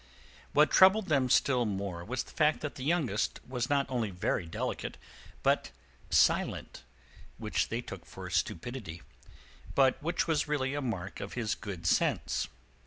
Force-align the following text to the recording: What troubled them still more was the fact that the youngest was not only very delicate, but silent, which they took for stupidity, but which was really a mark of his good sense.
What 0.53 0.71
troubled 0.71 1.09
them 1.09 1.29
still 1.29 1.63
more 1.63 2.03
was 2.03 2.23
the 2.23 2.31
fact 2.31 2.61
that 2.61 2.73
the 2.73 2.83
youngest 2.83 3.39
was 3.47 3.69
not 3.69 3.85
only 3.87 4.09
very 4.09 4.47
delicate, 4.47 4.97
but 5.43 5.69
silent, 6.09 6.81
which 7.37 7.69
they 7.69 7.81
took 7.81 8.07
for 8.07 8.27
stupidity, 8.31 9.03
but 9.75 10.01
which 10.01 10.25
was 10.27 10.47
really 10.47 10.73
a 10.73 10.81
mark 10.81 11.19
of 11.19 11.33
his 11.33 11.53
good 11.53 11.85
sense. 11.85 12.47